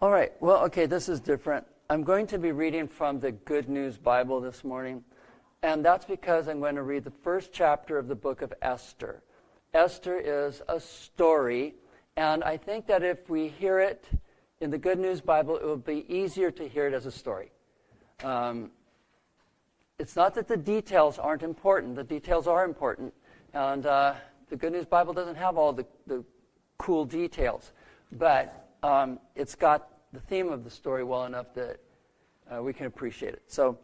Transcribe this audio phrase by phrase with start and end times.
[0.00, 0.32] All right.
[0.38, 1.66] Well, okay, this is different.
[1.90, 5.02] I'm going to be reading from the Good News Bible this morning,
[5.64, 9.24] and that's because I'm going to read the first chapter of the book of Esther.
[9.74, 11.74] Esther is a story,
[12.16, 14.04] and I think that if we hear it
[14.60, 17.50] in the Good News Bible, it will be easier to hear it as a story.
[18.22, 18.70] Um,
[19.98, 23.12] it's not that the details aren't important, the details are important,
[23.52, 24.14] and uh,
[24.48, 26.22] the Good News Bible doesn't have all the, the
[26.78, 27.72] cool details,
[28.12, 31.80] but um, it's got the theme of the story well enough that
[32.50, 33.42] uh, we can appreciate it.
[33.46, 33.78] So,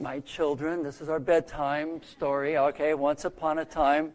[0.00, 2.56] my children, this is our bedtime story.
[2.56, 4.12] Okay, once upon a time,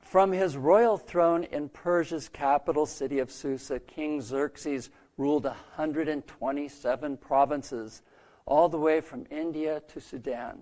[0.00, 8.02] from his royal throne in Persia's capital city of Susa, King Xerxes ruled 127 provinces,
[8.46, 10.60] all the way from India to Sudan.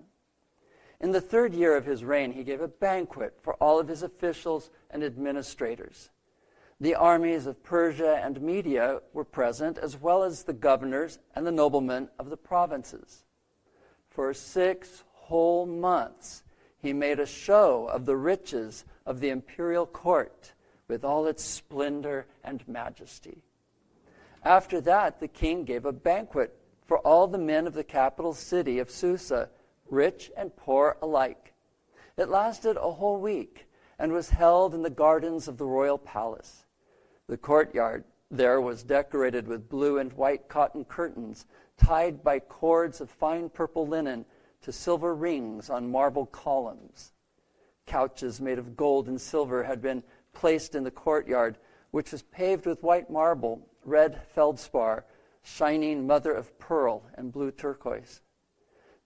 [0.99, 4.03] In the third year of his reign, he gave a banquet for all of his
[4.03, 6.09] officials and administrators.
[6.79, 11.51] The armies of Persia and Media were present, as well as the governors and the
[11.51, 13.23] noblemen of the provinces.
[14.09, 16.43] For six whole months,
[16.77, 20.53] he made a show of the riches of the imperial court
[20.87, 23.41] with all its splendor and majesty.
[24.43, 26.55] After that, the king gave a banquet
[26.85, 29.49] for all the men of the capital city of Susa,
[29.89, 31.53] rich and poor alike.
[32.17, 33.67] It lasted a whole week
[33.97, 36.65] and was held in the gardens of the royal palace.
[37.27, 41.45] The courtyard there was decorated with blue and white cotton curtains
[41.77, 44.25] tied by cords of fine purple linen
[44.61, 47.13] to silver rings on marble columns.
[47.85, 51.57] Couches made of gold and silver had been placed in the courtyard,
[51.91, 55.05] which was paved with white marble, red feldspar,
[55.41, 58.21] shining mother of pearl, and blue turquoise.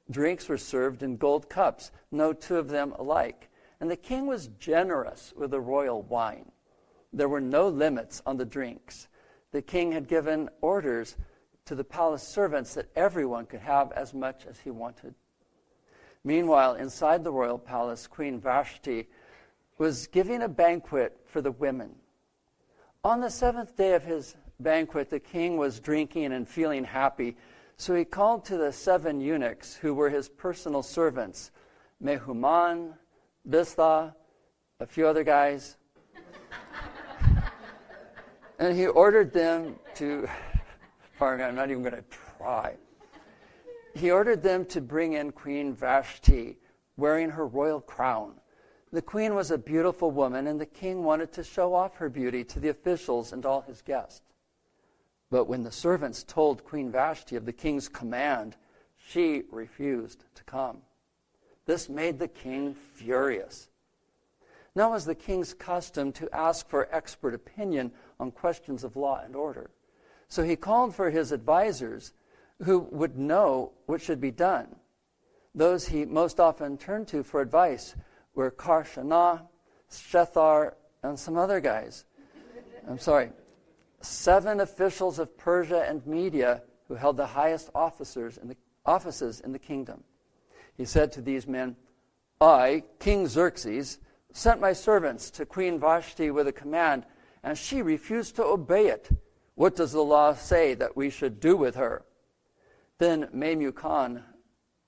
[0.09, 3.49] Drinks were served in gold cups, no two of them alike,
[3.80, 6.52] and the king was generous with the royal wine.
[7.14, 9.08] There were no limits on the drinks.
[9.52, 11.17] The king had given orders
[11.66, 15.14] to the palace servants that everyone could have as much as he wanted.
[16.23, 19.08] Meanwhile, inside the royal palace, Queen Vashti
[19.77, 21.95] was giving a banquet for the women.
[23.04, 27.36] On the seventh day of his banquet, the king was drinking and feeling happy,
[27.77, 31.52] so he called to the seven eunuchs who were his personal servants
[32.04, 32.94] Mehuman,
[33.48, 34.14] Biztha,
[34.80, 35.77] a few other guys,
[38.61, 40.30] and he ordered them to,
[41.17, 42.04] pardon, I'm not even going to
[42.38, 42.76] try.
[43.95, 46.58] He ordered them to bring in Queen Vashti
[46.95, 48.36] wearing her royal crown.
[48.92, 52.44] The queen was a beautiful woman, and the king wanted to show off her beauty
[52.44, 54.21] to the officials and all his guests.
[55.32, 58.58] But when the servants told Queen Vashti of the king's command,
[58.98, 60.83] she refused to come.
[61.66, 63.71] This made the king furious.
[64.73, 69.36] Now, was the king's custom to ask for expert opinion on questions of law and
[69.36, 69.71] order.
[70.30, 72.14] So he called for his advisors
[72.64, 74.76] who would know what should be done.
[75.55, 77.95] Those he most often turned to for advice
[78.36, 79.42] were Carshena,
[79.92, 82.05] Shethar, and some other guys.
[82.87, 83.32] I'm sorry,
[84.02, 88.55] seven officials of Persia and Media who held the highest officers in the,
[88.86, 90.03] offices in the kingdom.
[90.77, 91.76] He said to these men,
[92.39, 93.99] I, King Xerxes,
[94.32, 97.05] sent my servants to Queen Vashti with a command,
[97.43, 99.09] and she refused to obey it.
[99.55, 102.03] What does the law say that we should do with her?
[102.97, 104.23] Then Memucan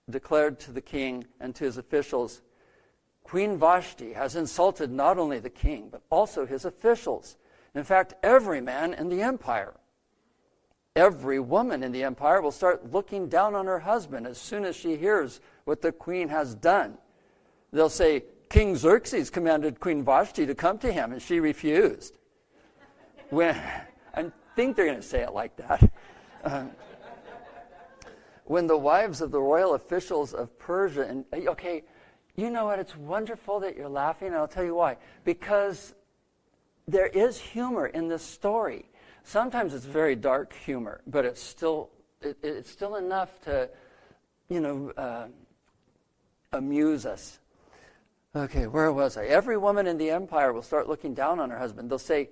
[0.10, 2.42] declared to the king and to his officials,
[3.24, 7.38] Queen Vashti has insulted not only the king, but also his officials.
[7.74, 9.74] In fact, every man in the empire.
[10.96, 14.76] Every woman in the empire will start looking down on her husband as soon as
[14.76, 16.98] she hears what the queen has done.
[17.72, 22.20] They'll say, King Xerxes commanded Queen Vashti to come to him, and she refused.
[23.34, 23.60] When,
[24.14, 25.92] I think they're going to say it like that.
[26.44, 26.66] Uh,
[28.46, 31.84] when the wives of the royal officials of Persia, and okay,
[32.36, 32.78] you know what?
[32.78, 34.98] It's wonderful that you're laughing, and I'll tell you why.
[35.24, 35.96] Because
[36.88, 38.86] there is humor in this story.
[39.24, 41.90] Sometimes it's very dark humor, but it's still
[42.22, 43.70] it, it's still enough to,
[44.50, 45.28] you know, uh,
[46.52, 47.40] amuse us.
[48.36, 49.26] Okay, where was I?
[49.26, 51.90] Every woman in the empire will start looking down on her husband.
[51.90, 52.30] They'll say,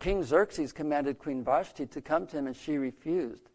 [0.00, 3.50] King Xerxes commanded Queen Vashti to come to him, and she refused.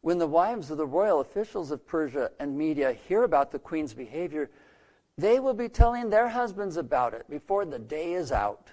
[0.00, 3.92] When the wives of the royal officials of Persia and Media hear about the queen's
[3.92, 4.50] behavior,
[5.18, 8.68] they will be telling their husbands about it before the day is out.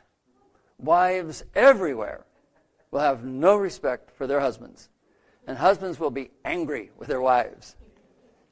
[0.79, 2.25] Wives everywhere
[2.91, 4.87] will have no respect for their husbands,
[5.45, 7.75] and husbands will be angry with their wives.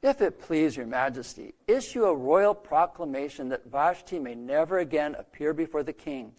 [0.02, 5.54] If it please your majesty, issue a royal proclamation that Vashti may never again appear
[5.54, 6.32] before the king.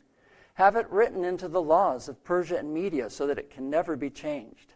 [0.57, 3.95] Have it written into the laws of Persia and Media so that it can never
[3.95, 4.73] be changed.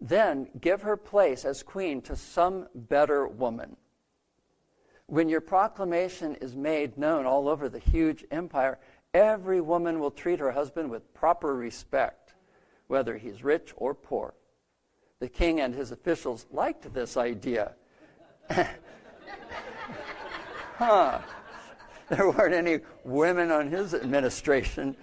[0.00, 3.76] Then give her place as queen to some better woman.
[5.06, 8.80] When your proclamation is made known all over the huge empire,
[9.14, 12.34] every woman will treat her husband with proper respect,
[12.88, 14.34] whether he's rich or poor.
[15.20, 17.74] The king and his officials liked this idea.
[20.74, 21.20] huh
[22.10, 24.96] there weren't any women on his administration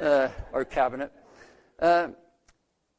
[0.00, 1.10] uh, or cabinet.
[1.78, 2.08] Uh,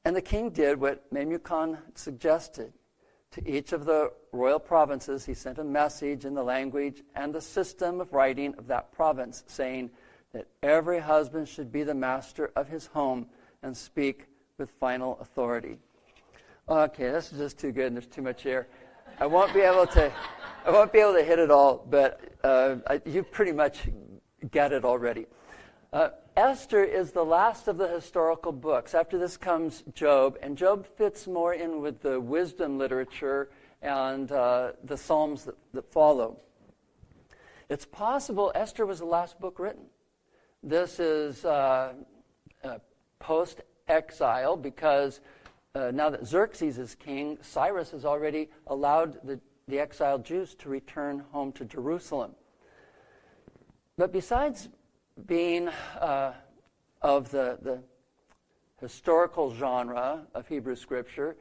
[0.03, 2.73] and the king did what Memucan suggested.
[3.31, 7.41] To each of the royal provinces, he sent a message in the language and the
[7.41, 9.91] system of writing of that province, saying
[10.31, 13.27] that every husband should be the master of his home
[13.61, 14.27] and speak
[14.57, 15.77] with final authority.
[16.69, 18.67] Okay, this is just too good, and there's too much here.
[19.19, 20.11] I won't be able to.
[20.65, 23.81] I won't be able to hit it all, but uh, you pretty much
[24.49, 25.27] get it already.
[25.93, 28.95] Uh, Esther is the last of the historical books.
[28.95, 33.51] After this comes Job, and Job fits more in with the wisdom literature
[33.83, 36.39] and uh, the Psalms that, that follow.
[37.69, 39.85] It's possible Esther was the last book written.
[40.63, 41.93] This is uh,
[42.63, 42.79] uh,
[43.19, 45.19] post exile because
[45.75, 50.69] uh, now that Xerxes is king, Cyrus has already allowed the the exiled Jews to
[50.69, 52.35] return home to Jerusalem.
[53.97, 54.69] But besides
[55.25, 55.69] being
[55.99, 56.33] uh,
[57.01, 57.79] of the, the
[58.79, 61.35] historical genre of Hebrew Scripture,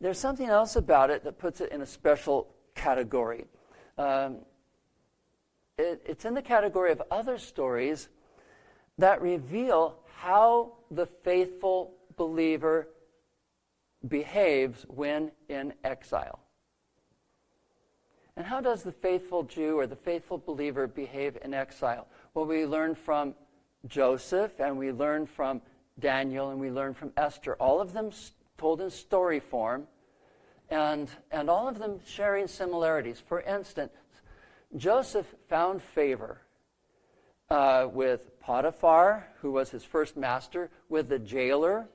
[0.00, 3.46] there's something else about it that puts it in a special category.
[3.96, 4.38] Um,
[5.78, 8.08] it, it's in the category of other stories
[8.98, 12.88] that reveal how the faithful believer
[14.06, 16.40] behaves when in exile.
[18.40, 22.06] And how does the faithful Jew or the faithful believer behave in exile?
[22.32, 23.34] Well, we learn from
[23.86, 25.60] Joseph and we learn from
[25.98, 28.10] Daniel and we learn from Esther, all of them
[28.56, 29.86] told in story form,
[30.70, 33.20] and, and all of them sharing similarities.
[33.20, 33.92] For instance,
[34.74, 36.40] Joseph found favor
[37.50, 41.88] uh, with Potiphar, who was his first master, with the jailer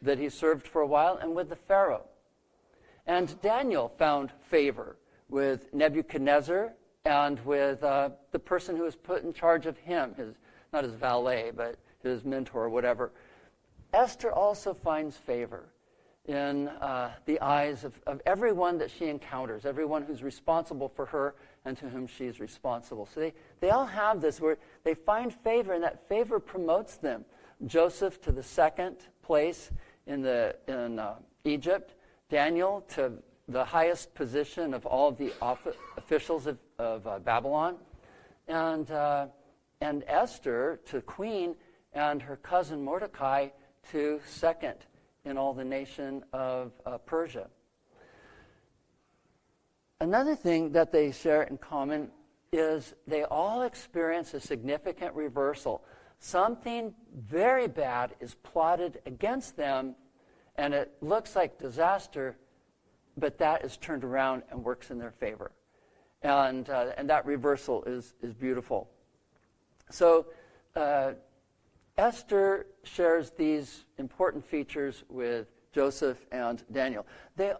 [0.00, 2.06] that he served for a while, and with the Pharaoh.
[3.06, 4.96] And Daniel found favor
[5.32, 6.74] with Nebuchadnezzar
[7.04, 10.34] and with uh, the person who was put in charge of him, his,
[10.72, 13.10] not his valet, but his mentor or whatever.
[13.92, 15.64] Esther also finds favor
[16.26, 21.34] in uh, the eyes of, of everyone that she encounters, everyone who's responsible for her
[21.64, 23.06] and to whom she's responsible.
[23.12, 27.24] So they, they all have this where they find favor, and that favor promotes them.
[27.66, 29.70] Joseph to the second place
[30.06, 31.14] in, the, in uh,
[31.44, 31.94] Egypt,
[32.28, 33.12] Daniel to
[33.48, 35.32] the highest position of all of the
[35.96, 37.76] officials of, of uh, Babylon,
[38.48, 39.26] and, uh,
[39.80, 41.54] and Esther to queen,
[41.92, 43.48] and her cousin Mordecai
[43.90, 44.76] to second
[45.24, 47.48] in all the nation of uh, Persia.
[50.00, 52.10] Another thing that they share in common
[52.52, 55.84] is they all experience a significant reversal.
[56.18, 59.94] Something very bad is plotted against them,
[60.56, 62.36] and it looks like disaster,
[63.16, 65.52] but that is turned around and works in their favor.
[66.22, 68.88] And, uh, and that reversal is, is beautiful.
[69.90, 70.26] So
[70.76, 71.12] uh,
[71.98, 77.06] Esther shares these important features with Joseph and Daniel.
[77.36, 77.52] They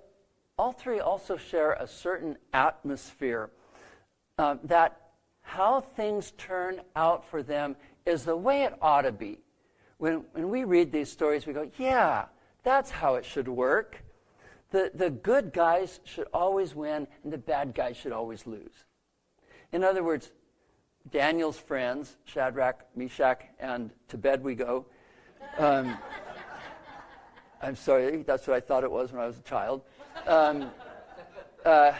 [0.59, 3.50] all three also share a certain atmosphere
[4.38, 5.00] uh, that
[5.42, 9.38] how things turn out for them is the way it ought to be.
[9.99, 12.26] When, when we read these stories, we go, yeah,
[12.62, 14.02] that's how it should work.
[14.73, 18.73] The, the good guys should always win, and the bad guys should always lose.
[19.71, 20.33] In other words,
[21.11, 24.87] Daniel's friends, Shadrach, Meshach, and to bed we go.
[25.59, 25.97] Um,
[27.62, 29.83] I'm sorry, that's what I thought it was when I was a child.
[30.26, 30.71] Um,
[31.67, 31.93] uh,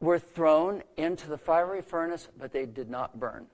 [0.00, 3.46] were thrown into the fiery furnace, but they did not burn.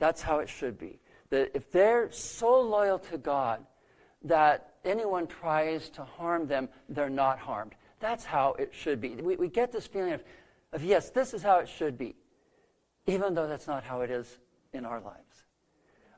[0.00, 0.98] That's how it should be.
[1.30, 3.64] That if they're so loyal to God
[4.24, 7.74] that anyone tries to harm them, they're not harmed.
[8.00, 9.10] That's how it should be.
[9.10, 10.24] We, we get this feeling of,
[10.72, 12.16] of, yes, this is how it should be,
[13.06, 14.38] even though that's not how it is
[14.72, 15.44] in our lives.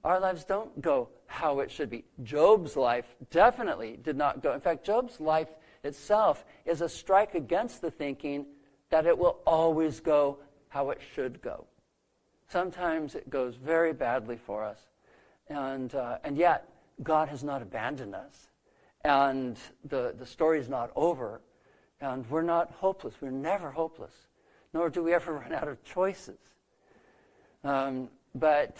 [0.05, 2.05] Our lives don't go how it should be.
[2.23, 4.53] Job's life definitely did not go.
[4.53, 5.49] In fact, Job's life
[5.83, 8.47] itself is a strike against the thinking
[8.91, 11.67] that it will always go how it should go.
[12.49, 14.79] Sometimes it goes very badly for us.
[15.49, 16.69] And, uh, and yet,
[17.03, 18.49] God has not abandoned us.
[19.05, 21.41] And the, the story is not over.
[22.00, 23.15] And we're not hopeless.
[23.21, 24.15] We're never hopeless.
[24.75, 26.38] Nor do we ever run out of choices.
[27.65, 28.76] Um, but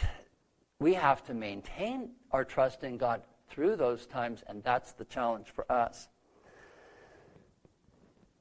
[0.79, 5.47] we have to maintain our trust in God through those times, and that's the challenge
[5.49, 6.09] for us.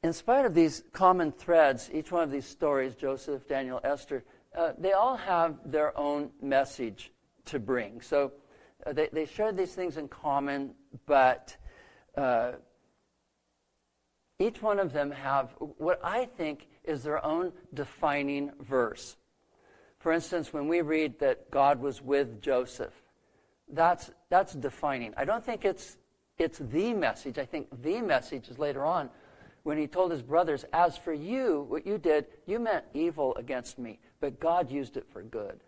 [0.03, 4.23] In spite of these common threads, each one of these stories, Joseph, Daniel, Esther,
[4.55, 7.11] uh, they all have their own message
[7.45, 8.01] to bring.
[8.01, 8.33] So
[8.93, 10.75] they, they share these things in common,
[11.05, 11.55] but
[12.15, 12.53] uh,
[14.39, 19.17] each one of them have what I think is their own defining verse.
[19.99, 22.93] For instance, when we read that God was with Joseph,
[23.67, 25.13] that's, that's defining.
[25.17, 25.97] I don't think it's,
[26.37, 27.39] it's the message.
[27.39, 29.09] I think the message is later on
[29.63, 33.79] when he told his brothers, As for you, what you did, you meant evil against
[33.79, 35.59] me, but God used it for good.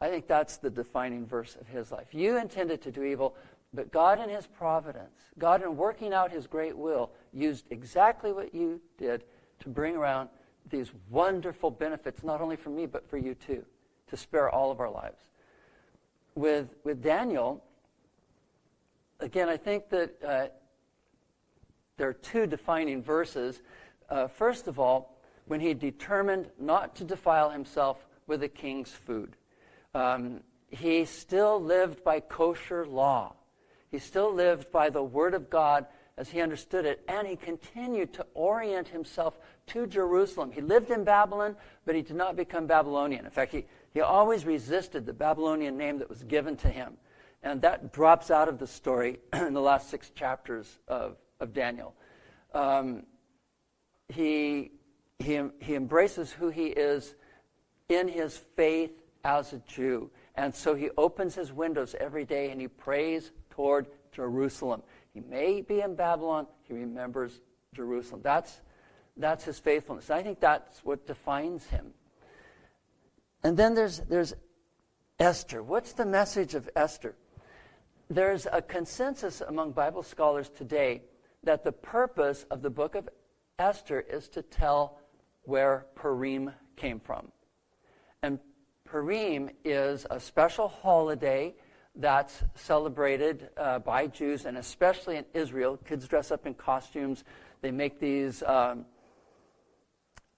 [0.00, 2.08] I think that's the defining verse of his life.
[2.12, 3.34] You intended to do evil,
[3.74, 8.54] but God, in his providence, God, in working out his great will, used exactly what
[8.54, 9.24] you did
[9.60, 10.28] to bring around
[10.70, 13.64] these wonderful benefits, not only for me, but for you too,
[14.08, 15.30] to spare all of our lives.
[16.34, 17.64] With, with Daniel,
[19.18, 20.46] again, I think that uh,
[21.96, 23.62] there are two defining verses.
[24.08, 29.34] Uh, first of all, when he determined not to defile himself with the king's food.
[29.98, 33.34] Um, he still lived by kosher law.
[33.90, 35.86] He still lived by the word of God
[36.16, 39.38] as he understood it, and he continued to orient himself
[39.68, 40.52] to Jerusalem.
[40.52, 43.24] He lived in Babylon, but he did not become Babylonian.
[43.24, 46.96] In fact, he, he always resisted the Babylonian name that was given to him.
[47.42, 51.94] And that drops out of the story in the last six chapters of, of Daniel.
[52.54, 53.04] Um,
[54.08, 54.70] he,
[55.18, 57.16] he, he embraces who he is
[57.88, 58.92] in his faith
[59.24, 60.10] as a Jew.
[60.34, 64.82] And so he opens his windows every day and he prays toward Jerusalem.
[65.12, 67.40] He may be in Babylon, he remembers
[67.74, 68.20] Jerusalem.
[68.22, 68.60] That's,
[69.16, 70.10] that's his faithfulness.
[70.10, 71.92] I think that's what defines him.
[73.42, 74.34] And then there's, there's
[75.18, 75.62] Esther.
[75.62, 77.14] What's the message of Esther?
[78.10, 81.02] There's a consensus among Bible scholars today
[81.44, 83.08] that the purpose of the book of
[83.58, 84.98] Esther is to tell
[85.42, 87.32] where Purim came from.
[88.22, 88.38] And
[88.90, 91.54] Purim is a special holiday
[91.94, 95.78] that's celebrated uh, by Jews, and especially in Israel.
[95.86, 97.24] Kids dress up in costumes.
[97.60, 98.42] They make these.
[98.44, 98.86] Um,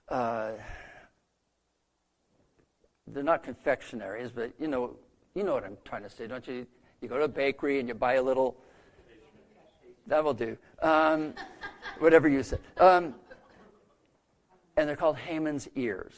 [0.09, 0.53] uh,
[3.07, 4.97] they're not confectionaries, but you know,
[5.35, 6.67] you know what I'm trying to say, don't you?
[7.01, 8.57] You go to a bakery and you buy a little.
[10.07, 10.57] That will do.
[10.83, 11.35] Um,
[11.99, 12.59] whatever you say.
[12.79, 13.15] Um,
[14.77, 16.15] and they're called Haman's ears,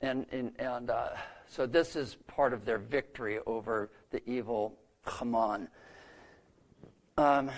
[0.00, 1.08] and and, and uh,
[1.50, 4.78] so this is part of their victory over the evil
[5.18, 5.68] Haman.
[7.16, 7.50] Um,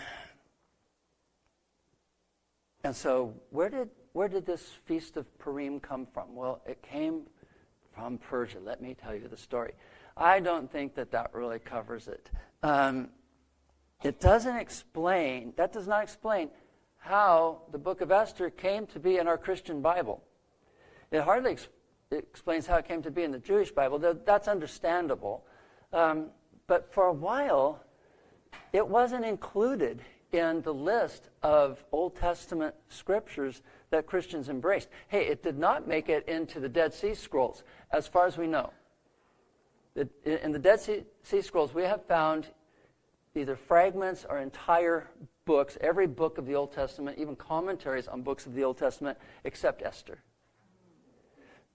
[2.84, 6.34] and so, where did, where did this feast of Purim come from?
[6.34, 7.24] Well, it came
[7.94, 8.60] from Persia.
[8.60, 9.74] Let me tell you the story.
[10.16, 12.30] I don't think that that really covers it.
[12.62, 13.10] Um,
[14.02, 16.48] it doesn't explain, that does not explain
[16.96, 20.22] how the book of Esther came to be in our Christian Bible.
[21.10, 21.70] It hardly ex- it
[22.12, 23.98] explains how it came to be in the Jewish Bible.
[23.98, 25.44] That's understandable.
[25.92, 26.26] Um,
[26.66, 27.82] but for a while,
[28.72, 30.02] it wasn't included
[30.32, 34.88] in the list of Old Testament scriptures that Christians embraced.
[35.08, 38.46] Hey, it did not make it into the Dead Sea Scrolls, as far as we
[38.46, 38.72] know.
[40.24, 42.46] In the Dead Sea Scrolls, we have found
[43.34, 45.10] either fragments or entire
[45.44, 49.18] books, every book of the Old Testament, even commentaries on books of the Old Testament,
[49.44, 50.22] except Esther.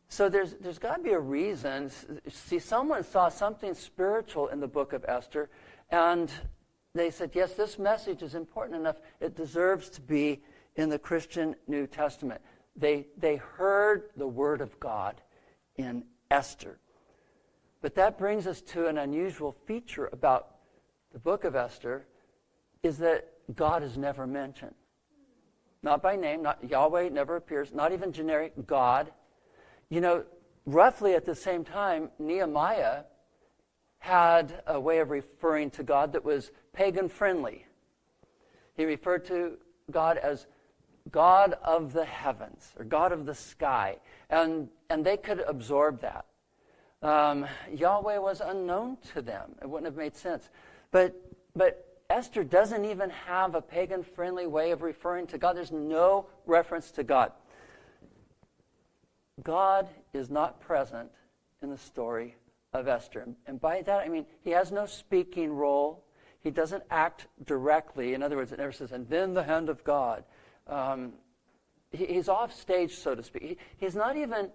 [0.09, 1.91] So there's, there's got to be a reason.
[2.29, 5.49] See, someone saw something spiritual in the book of Esther,
[5.89, 6.31] and
[6.93, 8.97] they said, yes, this message is important enough.
[9.19, 10.41] It deserves to be
[10.75, 12.41] in the Christian New Testament.
[12.75, 15.21] They, they heard the word of God
[15.75, 16.79] in Esther.
[17.81, 20.55] But that brings us to an unusual feature about
[21.11, 22.05] the book of Esther
[22.83, 24.75] is that God is never mentioned.
[25.83, 29.11] Not by name, not Yahweh never appears, not even generic God
[29.89, 30.23] you know,
[30.65, 33.03] roughly at the same time, Nehemiah
[33.99, 37.65] had a way of referring to God that was pagan friendly.
[38.75, 39.57] He referred to
[39.89, 40.45] God as
[41.11, 43.97] God of the heavens or God of the sky,
[44.29, 46.25] and, and they could absorb that.
[47.01, 49.55] Um, Yahweh was unknown to them.
[49.61, 50.49] It wouldn't have made sense.
[50.91, 51.15] But,
[51.55, 55.55] but Esther doesn't even have a pagan friendly way of referring to God.
[55.55, 57.31] There's no reference to God.
[59.43, 61.09] God is not present
[61.61, 62.35] in the story
[62.73, 63.27] of Esther.
[63.45, 66.03] And by that, I mean he has no speaking role.
[66.39, 68.13] He doesn't act directly.
[68.13, 70.23] In other words, it never says, and then the hand of God.
[70.67, 71.13] Um,
[71.91, 73.43] he, he's off stage, so to speak.
[73.43, 74.49] He, he's not even,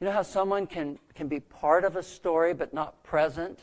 [0.00, 3.58] you know how someone can, can be part of a story but not present?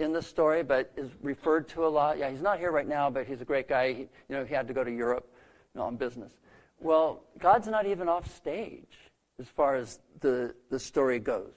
[0.00, 2.18] in the story, but is referred to a lot.
[2.18, 3.92] Yeah, he's not here right now, but he's a great guy.
[3.92, 5.28] He, you know, he had to go to Europe
[5.72, 6.32] you know, on business.
[6.80, 9.03] Well, God's not even off stage
[9.38, 11.52] as far as the, the story goes.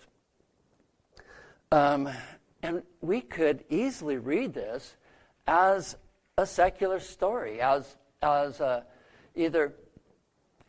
[1.71, 2.09] Um,
[2.63, 4.95] and we could easily read this
[5.47, 5.97] as
[6.37, 8.85] a secular story, as, as a,
[9.35, 9.73] either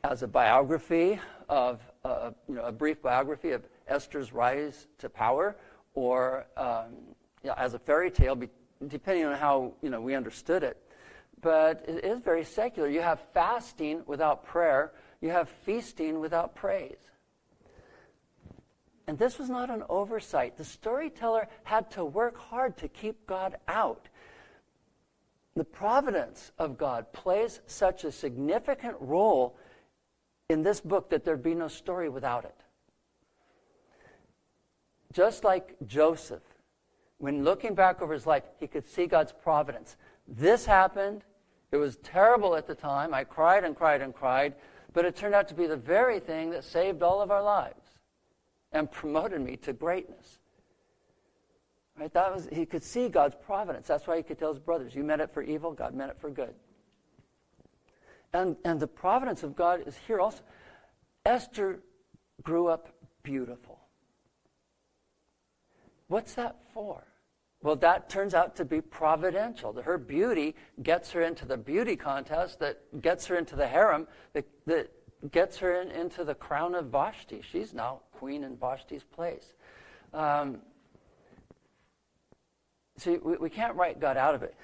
[0.05, 5.57] as a biography of, uh, you know, a brief biography of Esther's rise to power,
[5.95, 6.93] or um,
[7.43, 8.39] you know, as a fairy tale,
[8.87, 10.77] depending on how you know, we understood it.
[11.41, 12.89] But it is very secular.
[12.89, 16.99] You have fasting without prayer, you have feasting without praise.
[19.07, 20.57] And this was not an oversight.
[20.57, 24.09] The storyteller had to work hard to keep God out.
[25.57, 29.57] The providence of God plays such a significant role
[30.49, 32.55] in this book that there'd be no story without it.
[35.13, 36.43] Just like Joseph,
[37.17, 39.97] when looking back over his life, he could see God's providence.
[40.29, 41.23] This happened.
[41.73, 43.13] It was terrible at the time.
[43.13, 44.55] I cried and cried and cried,
[44.99, 48.01] but it turned out to be the very thing that saved all of our lives
[48.73, 50.41] and promoted me to greatness.
[51.97, 52.13] Right?
[52.13, 53.87] That was he could see God's providence.
[53.87, 55.71] That's why he could tell his brothers, "You meant it for evil.
[55.71, 56.53] God meant it for good."
[58.33, 60.43] And and the providence of God is here also.
[61.25, 61.81] Esther
[62.43, 62.89] grew up
[63.23, 63.79] beautiful.
[66.09, 67.05] What's that for?
[67.61, 69.73] Well, that turns out to be providential.
[69.83, 74.47] Her beauty gets her into the beauty contest that gets her into the harem, that,
[74.67, 74.93] that
[75.33, 77.43] gets her in, into the crown of Vashti.
[77.43, 79.55] She's now queen in Vashti's place.
[80.15, 80.59] Um,
[82.97, 84.55] see, we, we can't write God out of it.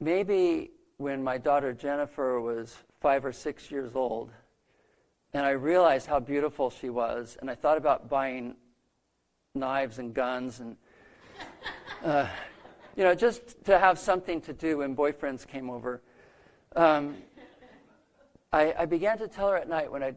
[0.00, 4.30] Maybe when my daughter Jennifer was five or six years old,
[5.32, 8.56] and I realized how beautiful she was, and I thought about buying
[9.54, 10.76] knives and guns and,
[12.04, 12.28] uh,
[12.96, 16.02] you know, just to have something to do when boyfriends came over.
[16.76, 17.16] Um,
[18.52, 20.16] I, I, began to tell her at night when I'd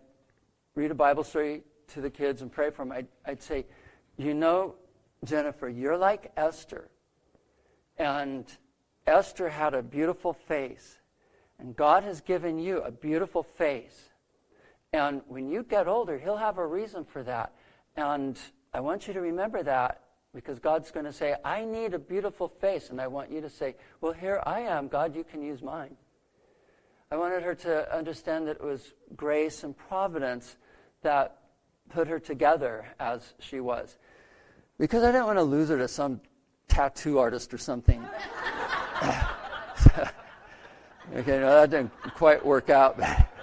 [0.76, 3.66] read a Bible story to the kids and pray for them, I'd, I'd say,
[4.18, 4.76] You know,
[5.24, 6.90] Jennifer, you're like Esther.
[7.98, 8.46] And
[9.08, 10.98] Esther had a beautiful face.
[11.60, 14.10] And God has given you a beautiful face.
[14.94, 17.54] And when you get older, He'll have a reason for that.
[17.96, 18.38] And
[18.74, 20.02] I want you to remember that
[20.34, 22.90] because God's going to say, I need a beautiful face.
[22.90, 25.96] And I want you to say, Well, here I am, God, you can use mine.
[27.12, 30.58] I wanted her to understand that it was grace and providence
[31.02, 31.38] that
[31.90, 33.98] put her together as she was.
[34.78, 36.20] Because I didn't want to lose her to some
[36.68, 38.04] tattoo artist or something.
[41.16, 43.00] okay, no, that didn't quite work out.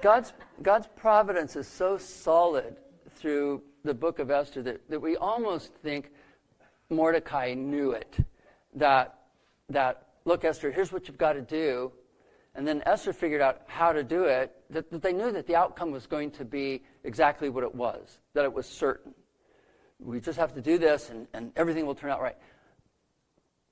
[0.00, 2.76] God's, God's providence is so solid
[3.16, 6.10] through the book of Esther that, that we almost think
[6.90, 8.16] Mordecai knew it.
[8.74, 9.18] That,
[9.68, 11.92] that, look, Esther, here's what you've got to do.
[12.54, 15.56] And then Esther figured out how to do it, that, that they knew that the
[15.56, 19.12] outcome was going to be exactly what it was, that it was certain.
[19.98, 22.36] We just have to do this and, and everything will turn out right.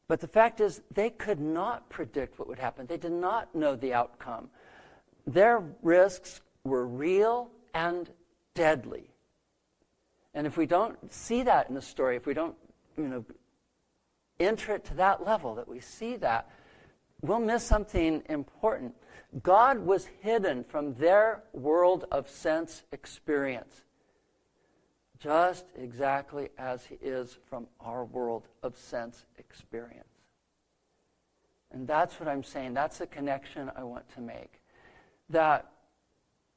[0.09, 2.87] But the fact is, they could not predict what would happen.
[2.87, 4.51] They did not know the outcome
[5.27, 8.11] their risks were real and
[8.55, 9.11] deadly.
[10.35, 12.57] And if we don't see that in the story, if we don't,
[12.97, 13.25] you know,
[14.41, 16.49] enter it to that level that we see that,
[17.21, 18.95] we'll miss something important.
[19.43, 23.83] God was hidden from their world of sense experience,
[25.19, 30.07] just exactly as He is from our world of sense experience.
[31.71, 32.75] And that's what I'm saying.
[32.75, 34.62] That's the connection I want to make
[35.33, 35.71] that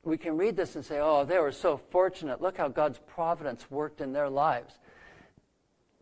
[0.03, 2.41] we can read this and say, oh, they were so fortunate.
[2.41, 4.77] Look how God's providence worked in their lives.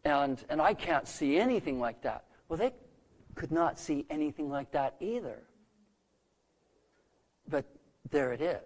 [0.03, 2.25] And, and I can't see anything like that.
[2.49, 2.73] Well, they
[3.36, 5.43] could not see anything like that either.
[7.47, 7.65] But
[8.12, 8.62] there it is.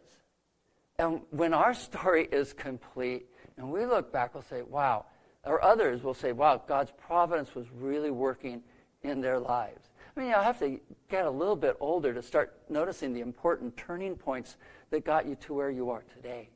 [0.98, 5.06] And when our story is complete and we look back, we'll say, wow.
[5.44, 8.64] Or others will say, wow, God's providence was really working
[9.04, 9.90] in their lives.
[10.16, 13.76] I mean, I have to get a little bit older to start noticing the important
[13.78, 14.58] turning points
[14.90, 16.50] that got you to where you are today.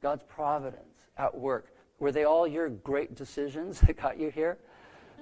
[0.00, 1.72] God's providence at work.
[1.98, 4.58] Were they all your great decisions that got you here?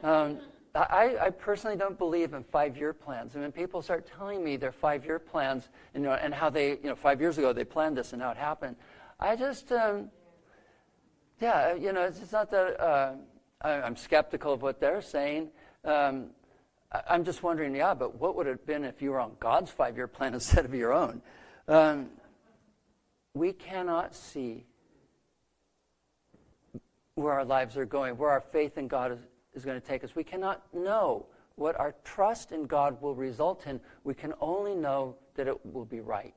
[0.02, 0.38] Um,
[0.74, 3.34] I, I, personally don't believe in five-year plans.
[3.34, 6.70] And when people start telling me their five-year plans and, you know, and how they,
[6.70, 8.76] you know, five years ago they planned this and how it happened,
[9.20, 10.10] I just, um,
[11.40, 13.12] yeah, you know, it's, it's not that uh,
[13.60, 15.50] I, am skeptical of what they're saying.
[15.84, 16.30] Um,
[17.08, 19.70] I'm just wondering, yeah, but what would it have been if you were on God's
[19.70, 21.22] five year plan instead of your own?
[21.68, 22.10] Um,
[23.34, 24.66] we cannot see
[27.14, 29.18] where our lives are going, where our faith in God is,
[29.54, 30.14] is going to take us.
[30.14, 31.26] We cannot know
[31.56, 33.80] what our trust in God will result in.
[34.04, 36.34] We can only know that it will be right.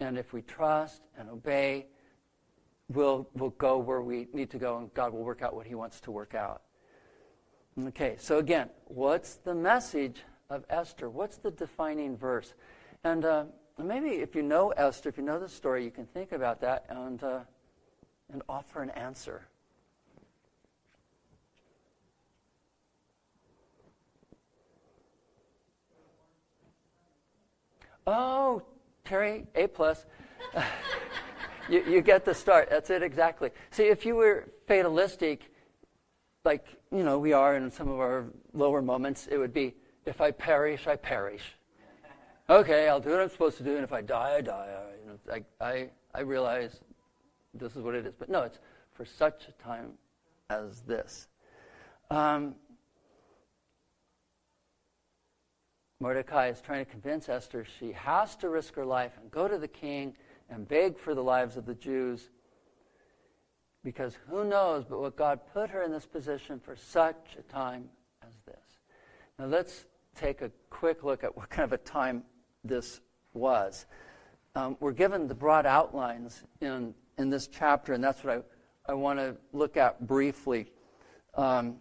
[0.00, 1.86] And if we trust and obey,
[2.88, 5.74] we'll, we'll go where we need to go, and God will work out what He
[5.74, 6.62] wants to work out.
[7.86, 11.08] Okay, so again, what's the message of Esther?
[11.08, 12.54] What's the defining verse?
[13.04, 13.44] And uh,
[13.78, 16.86] maybe if you know Esther, if you know the story, you can think about that
[16.88, 17.40] and, uh,
[18.32, 19.46] and offer an answer.
[28.08, 28.62] Oh,
[29.04, 30.04] Terry, A plus.
[31.68, 32.70] you, you get the start.
[32.70, 33.50] That's it exactly.
[33.70, 35.52] See, if you were fatalistic,
[36.44, 39.74] like you know we are in some of our lower moments, it would be,
[40.06, 41.54] if I perish, I perish.
[42.50, 44.68] Okay, I'll do what I'm supposed to do, and if I die, I die.
[45.30, 46.80] I, I, I realize
[47.52, 48.14] this is what it is.
[48.18, 48.58] But no, it's
[48.94, 49.92] for such a time
[50.48, 51.28] as this.
[52.10, 52.54] Um,
[56.00, 59.58] Mordecai is trying to convince Esther she has to risk her life and go to
[59.58, 60.14] the king
[60.48, 62.30] and beg for the lives of the Jews
[63.84, 67.88] because who knows but what God put her in this position for such a time
[68.26, 68.78] as this.
[69.38, 72.24] Now let's take a quick look at what kind of a time
[72.64, 73.00] this
[73.32, 73.86] was.
[74.54, 78.44] Um, we're given the broad outlines in, in this chapter, and that's what
[78.86, 80.72] I, I want to look at briefly.
[81.34, 81.76] Um,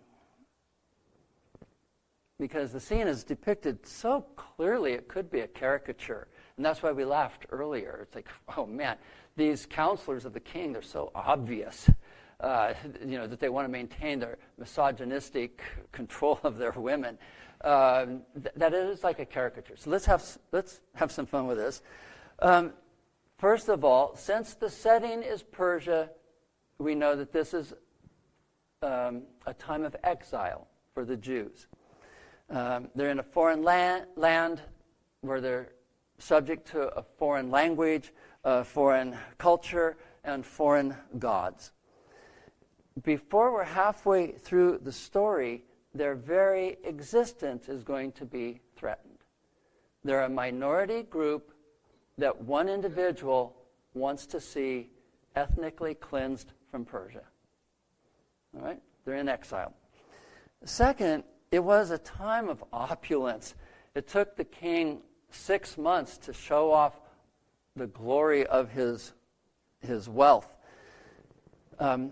[2.40, 6.28] because the scene is depicted so clearly it could be a caricature.
[6.58, 8.00] And that's why we laughed earlier.
[8.02, 8.98] It's like, oh man,
[9.36, 11.90] these counselors of the king, they're so obvious.
[12.40, 17.18] Uh, you know, that they want to maintain their misogynistic control of their women.
[17.62, 19.76] Uh, th- that is like a caricature.
[19.76, 21.82] So let's have, let's have some fun with this.
[22.40, 22.74] Um,
[23.40, 26.12] first of all, since the setting is Persia,
[26.78, 27.74] we know that this is
[28.84, 31.66] um, a time of exile for the Jews.
[32.52, 34.62] Um, they're in a foreign land, land
[35.22, 35.70] where they're
[36.20, 38.12] subject to a foreign language,
[38.44, 41.72] a foreign culture, and foreign gods.
[43.04, 49.20] Before we're halfway through the story, their very existence is going to be threatened.
[50.04, 51.54] They're a minority group
[52.18, 53.56] that one individual
[53.94, 54.90] wants to see
[55.36, 57.24] ethnically cleansed from Persia.
[58.56, 58.82] All right?
[59.06, 59.74] They're in exile.
[60.64, 63.56] Second, it was a time of opulence.
[63.96, 67.00] It took the king six months to show off
[67.76, 69.14] the glory of his,
[69.82, 70.48] his wealth.
[71.80, 72.12] Um,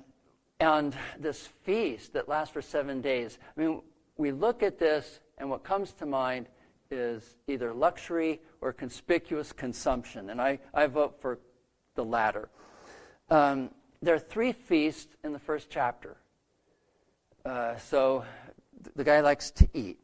[0.60, 3.38] and this feast that lasts for seven days.
[3.58, 3.82] I mean,
[4.18, 6.48] we look at this, and what comes to mind
[6.92, 10.30] is either luxury or conspicuous consumption.
[10.30, 11.40] And I, I vote for
[11.96, 12.50] the latter.
[13.30, 16.16] Um, there are three feasts in the first chapter.
[17.44, 18.24] Uh, so
[18.96, 20.00] the guy likes to eat.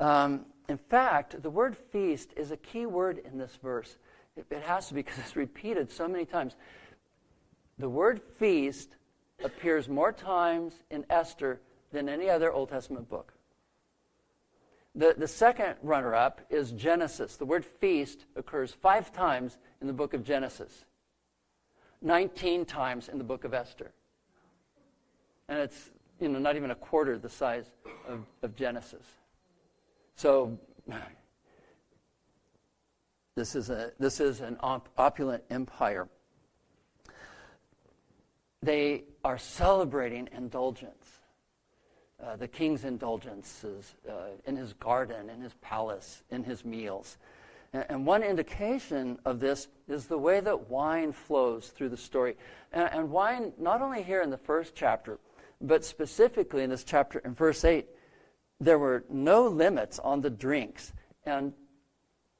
[0.00, 3.96] Um, in fact, the word feast is a key word in this verse.
[4.36, 6.56] It, it has to be because it's repeated so many times.
[7.78, 8.96] The word feast
[9.44, 11.60] appears more times in Esther
[11.92, 13.32] than any other Old Testament book.
[14.94, 17.36] The, the second runner up is Genesis.
[17.36, 20.86] The word feast occurs five times in the book of Genesis,
[22.00, 23.92] 19 times in the book of Esther.
[25.48, 27.66] And it's you know, not even a quarter the size
[28.08, 29.04] of, of Genesis.
[30.16, 30.58] So
[33.36, 36.08] this is, a, this is an op- opulent empire.
[38.62, 41.06] They are celebrating indulgence.
[42.22, 47.18] Uh, the king's indulgences uh, in his garden, in his palace, in his meals.
[47.74, 52.38] And, and, one indication of this is the way that wine flows through the story.
[52.72, 55.18] And, and wine, not only here in the first chapter,
[55.60, 57.86] but specifically in this chapter, in verse 8,
[58.60, 60.92] there were no limits on the drinks.
[61.24, 61.52] And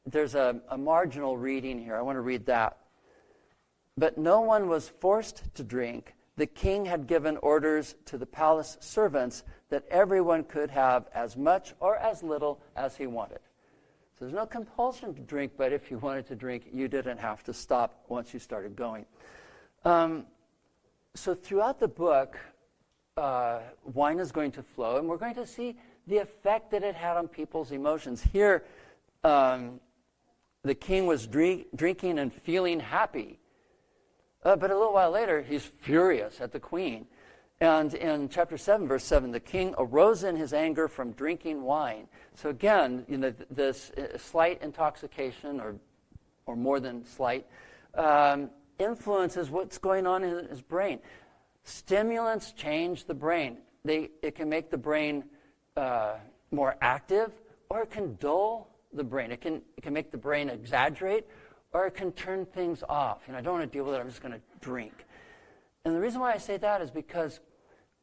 [0.07, 1.97] there's a, a marginal reading here.
[1.97, 2.79] I want to read that.
[3.99, 6.15] But no one was forced to drink.
[6.37, 11.75] The king had given orders to the palace servants that everyone could have as much
[11.81, 13.41] or as little as he wanted.
[14.19, 17.43] So there's no compulsion to drink, but if you wanted to drink, you didn't have
[17.45, 19.07] to stop once you started going.
[19.85, 20.27] Um,
[21.15, 22.39] so throughout the book,
[23.17, 23.61] uh,
[23.95, 25.77] wine is going to flow, and we're going to see
[26.07, 28.23] the effect that it had on people's emotions.
[28.23, 28.65] Here,
[29.25, 29.81] um,
[30.63, 33.39] the king was drink, drinking and feeling happy.
[34.45, 37.07] Uh, but a little while later, he's furious at the queen.
[37.61, 42.07] And in chapter 7, verse 7, the king arose in his anger from drinking wine.
[42.35, 45.77] So again, you know, this uh, slight intoxication, or,
[46.45, 47.47] or more than slight,
[47.95, 51.01] um, influences what's going on in his brain.
[51.65, 53.59] Stimulants change the brain.
[53.85, 55.25] They, it can make the brain
[55.77, 56.15] uh,
[56.51, 57.33] more active,
[57.71, 59.31] or it can dull the brain.
[59.31, 61.27] It can, it can make the brain exaggerate,
[61.73, 63.23] or it can turn things off.
[63.27, 64.93] You know, I don't want to deal with it, I'm just going to drink.
[65.85, 67.41] And the reason why I say that is because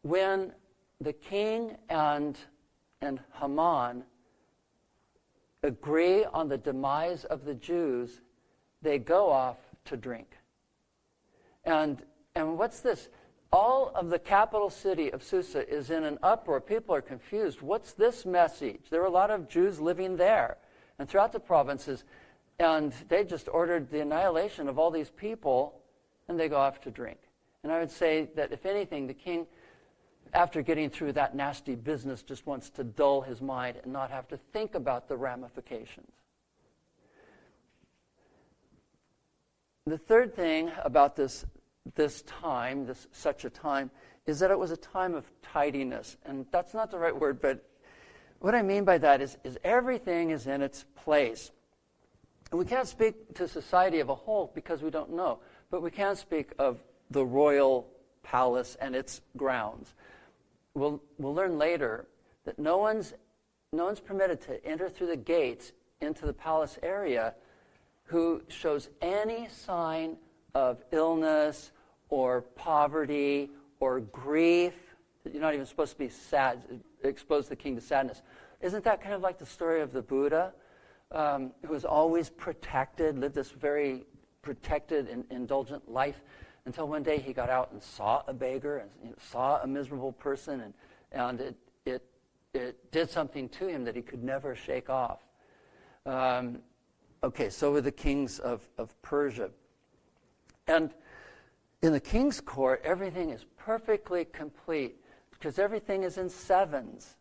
[0.03, 0.53] when
[1.01, 2.37] the king and,
[3.01, 4.03] and Haman
[5.63, 8.21] agree on the demise of the Jews,
[8.81, 10.37] they go off to drink.
[11.65, 12.03] And,
[12.35, 13.09] and what's this?
[13.53, 16.59] All of the capital city of Susa is in an uproar.
[16.59, 17.61] People are confused.
[17.61, 18.79] What's this message?
[18.89, 20.57] There are a lot of Jews living there
[20.97, 22.03] and throughout the provinces,
[22.57, 25.79] and they just ordered the annihilation of all these people,
[26.27, 27.19] and they go off to drink.
[27.61, 29.45] And I would say that if anything, the king,
[30.33, 34.27] after getting through that nasty business, just wants to dull his mind and not have
[34.29, 36.11] to think about the ramifications.
[39.85, 41.45] The third thing about this,
[41.95, 43.91] this time, this such a time,
[44.25, 46.17] is that it was a time of tidiness.
[46.25, 47.65] And that's not the right word, but
[48.39, 51.51] what I mean by that is, is everything is in its place.
[52.51, 55.39] And we can't speak to society of a whole because we don't know,
[55.71, 57.87] but we can speak of the royal
[58.21, 59.93] palace and its grounds.
[60.73, 62.07] We'll, we'll learn later
[62.45, 63.13] that no one's,
[63.71, 67.33] no one's permitted to enter through the gates into the palace area
[68.05, 70.17] who shows any sign
[70.55, 71.71] of illness
[72.09, 74.73] or poverty or grief.
[75.31, 76.61] You're not even supposed to be sad,
[77.03, 78.21] expose the king to sadness.
[78.61, 80.53] Isn't that kind of like the story of the Buddha,
[81.11, 84.05] um, who was always protected, lived this very
[84.41, 86.21] protected and indulgent life
[86.65, 89.67] until one day he got out and saw a beggar and you know, saw a
[89.67, 90.73] miserable person, and,
[91.11, 92.05] and it, it,
[92.53, 95.19] it did something to him that he could never shake off.
[96.05, 96.59] Um,
[97.23, 99.49] Okay, so were the kings of, of Persia.
[100.67, 100.93] And
[101.81, 104.95] in the king's court, everything is perfectly complete
[105.31, 107.15] because everything is in sevens.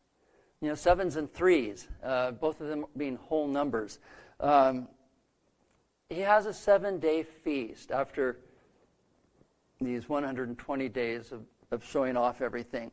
[0.61, 3.99] You know, sevens and threes, uh, both of them being whole numbers.
[4.39, 4.87] Um,
[6.09, 8.39] he has a seven day feast after
[9.81, 12.93] these 120 days of, of showing off everything.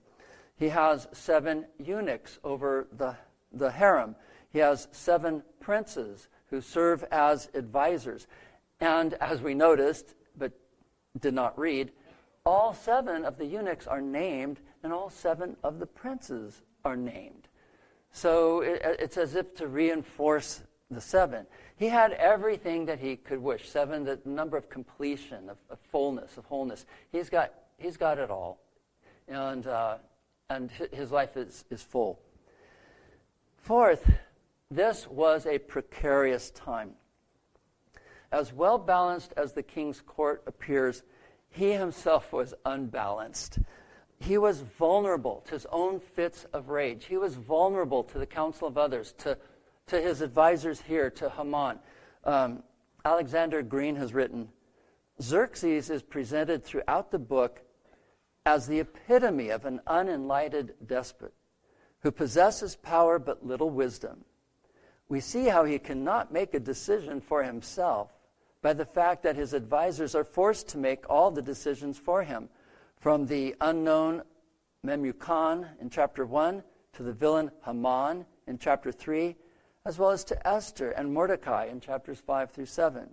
[0.55, 3.15] He has seven eunuchs over the,
[3.53, 4.15] the harem.
[4.51, 8.27] He has seven princes who serve as advisors.
[8.79, 10.53] And as we noticed, but
[11.19, 11.91] did not read,
[12.45, 17.47] all seven of the eunuchs are named, and all seven of the princes are named.
[18.11, 21.45] So it, it's as if to reinforce the seven.
[21.75, 23.69] He had everything that he could wish.
[23.69, 26.85] Seven, the number of completion, of, of fullness, of wholeness.
[27.11, 28.59] He's got, he's got it all.
[29.27, 29.97] And, uh,
[30.49, 32.19] and his life is, is full.
[33.57, 34.09] Fourth,
[34.71, 36.91] this was a precarious time.
[38.31, 41.03] As well balanced as the king's court appears,
[41.49, 43.59] he himself was unbalanced.
[44.19, 47.05] He was vulnerable to his own fits of rage.
[47.05, 49.37] He was vulnerable to the counsel of others, to,
[49.87, 51.79] to his advisors here, to Haman.
[52.23, 52.63] Um,
[53.03, 54.49] Alexander Green has written
[55.21, 57.61] Xerxes is presented throughout the book
[58.45, 61.33] as the epitome of an unenlightened despot
[62.01, 64.23] who possesses power but little wisdom
[65.09, 68.11] we see how he cannot make a decision for himself
[68.61, 72.49] by the fact that his advisors are forced to make all the decisions for him,
[72.99, 74.21] from the unknown
[74.85, 79.35] Memucan in chapter 1 to the villain Haman in chapter 3,
[79.85, 83.09] as well as to Esther and Mordecai in chapters 5 through 7.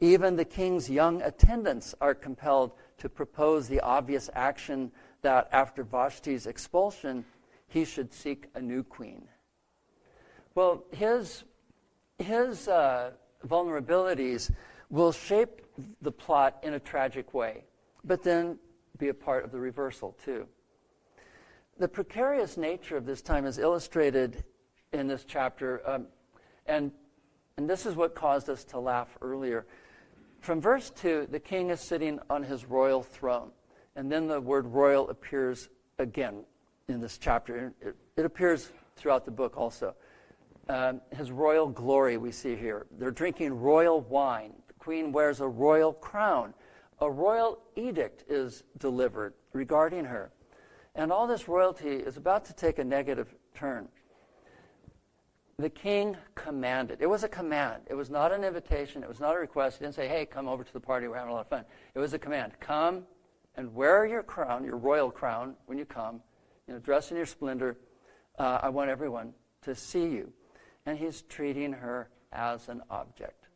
[0.00, 4.90] Even the king's young attendants are compelled to propose the obvious action
[5.22, 7.24] that after Vashti's expulsion,
[7.68, 9.26] he should seek a new queen.
[10.54, 11.44] Well, his,
[12.18, 13.12] his uh,
[13.48, 14.50] vulnerabilities
[14.90, 15.62] will shape
[16.02, 17.64] the plot in a tragic way,
[18.04, 18.58] but then
[18.98, 20.46] be a part of the reversal, too.
[21.78, 24.44] The precarious nature of this time is illustrated
[24.92, 26.06] in this chapter, um,
[26.66, 26.90] and,
[27.56, 29.66] and this is what caused us to laugh earlier.
[30.40, 33.50] From verse 2, the king is sitting on his royal throne,
[33.96, 36.44] and then the word royal appears again
[36.88, 37.72] in this chapter.
[37.82, 39.94] It, it appears throughout the book also
[40.68, 42.86] um, his royal glory we see here.
[42.98, 44.52] They're drinking royal wine.
[44.66, 46.54] The queen wears a royal crown.
[47.00, 50.32] A royal edict is delivered regarding her.
[50.94, 53.88] And all this royalty is about to take a negative turn.
[55.58, 56.98] The king commanded.
[57.00, 57.82] It was a command.
[57.88, 59.02] It was not an invitation.
[59.02, 59.78] It was not a request.
[59.78, 61.06] He didn't say, hey, come over to the party.
[61.06, 61.64] We're having a lot of fun.
[61.94, 62.52] It was a command.
[62.60, 63.04] Come
[63.56, 66.20] and wear your crown, your royal crown, when you come.
[66.66, 67.78] You know, dress in your splendor.
[68.38, 70.32] Uh, I want everyone to see you
[70.86, 73.48] and he's treating her as an object.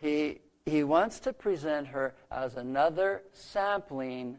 [0.00, 4.38] He, he wants to present her as another sampling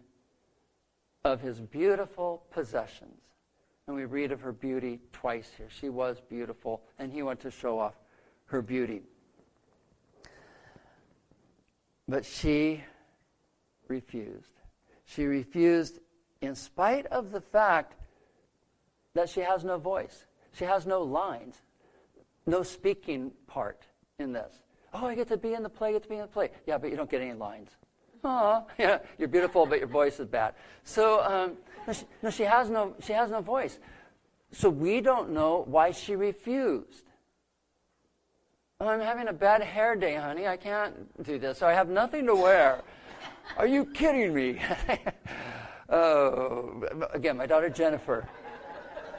[1.25, 3.21] of his beautiful possessions.
[3.88, 5.67] And we read of her beauty twice here.
[5.69, 7.95] She was beautiful, and he wanted to show off
[8.45, 9.01] her beauty.
[12.07, 12.83] But she
[13.88, 14.51] refused.
[15.05, 15.99] She refused
[16.41, 17.95] in spite of the fact
[19.15, 20.25] that she has no voice.
[20.53, 21.62] She has no lines,
[22.49, 23.85] no speaking part
[24.17, 24.53] in this.
[24.93, 26.49] Oh, I get to be in the play, I get to be in the play.
[26.65, 27.69] Yeah, but you don't get any lines.
[28.23, 30.55] Oh, yeah, you're beautiful, but your voice is bad.
[30.83, 31.53] So um,
[31.88, 33.79] no, she, no, she has no, she has no voice.
[34.51, 37.05] So we don't know why she refused.
[38.81, 40.47] Oh, I'm having a bad hair day, honey.
[40.47, 41.59] I can't do this.
[41.59, 42.81] So I have nothing to wear.
[43.57, 44.59] Are you kidding me?
[45.89, 46.83] oh,
[47.13, 48.27] again, my daughter Jennifer.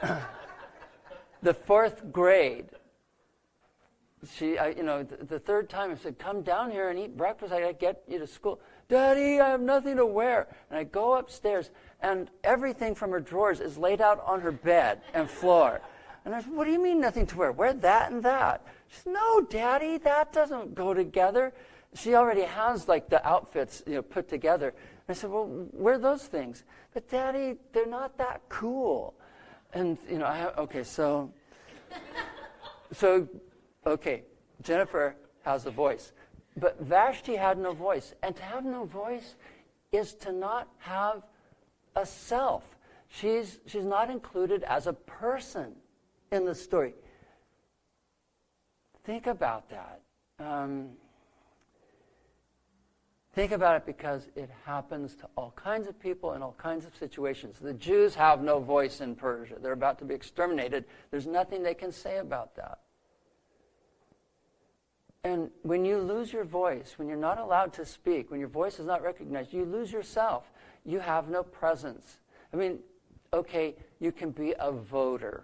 [1.43, 2.69] the fourth grade,
[4.29, 7.17] she, I, you know, the, the, third time I said, "Come down here and eat
[7.17, 7.51] breakfast.
[7.51, 10.47] I got to get you to school." Daddy, I have nothing to wear.
[10.69, 15.01] And I go upstairs, and everything from her drawers is laid out on her bed
[15.13, 15.81] and floor.
[16.23, 17.51] And I said, "What do you mean nothing to wear?
[17.51, 21.53] Wear that and that." She said, "No, Daddy, that doesn't go together."
[21.95, 24.69] She already has like the outfits, you know, put together.
[24.69, 29.15] And I said, "Well, wear those things." But Daddy, they're not that cool.
[29.73, 31.31] And you know, I okay, so
[32.93, 33.27] so
[33.85, 34.23] okay,
[34.61, 36.11] Jennifer has a voice.
[36.57, 38.13] But Vashti had no voice.
[38.23, 39.35] And to have no voice
[39.91, 41.23] is to not have
[41.95, 42.63] a self.
[43.09, 45.73] She's, she's not included as a person
[46.31, 46.93] in the story.
[49.03, 50.01] Think about that.
[50.39, 50.89] Um,
[53.33, 56.95] think about it because it happens to all kinds of people in all kinds of
[56.95, 57.57] situations.
[57.59, 59.55] The Jews have no voice in Persia.
[59.61, 60.85] They're about to be exterminated.
[61.09, 62.79] There's nothing they can say about that.
[65.23, 68.79] And when you lose your voice, when you're not allowed to speak, when your voice
[68.79, 70.51] is not recognized, you lose yourself.
[70.83, 72.17] You have no presence.
[72.51, 72.79] I mean,
[73.31, 75.43] okay, you can be a voter,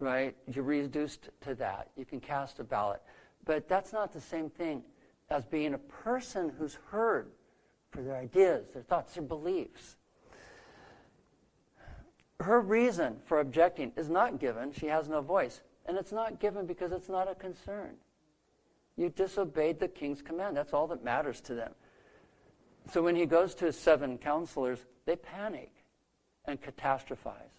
[0.00, 0.34] right?
[0.46, 1.90] You're reduced to that.
[1.96, 3.02] You can cast a ballot.
[3.44, 4.82] But that's not the same thing
[5.30, 7.30] as being a person who's heard
[7.90, 9.96] for their ideas, their thoughts, their beliefs.
[12.40, 14.72] Her reason for objecting is not given.
[14.72, 15.60] She has no voice.
[15.84, 17.96] And it's not given because it's not a concern.
[18.98, 20.56] You disobeyed the king's command.
[20.56, 21.72] That's all that matters to them.
[22.92, 25.70] So when he goes to his seven counselors, they panic
[26.46, 27.54] and catastrophize.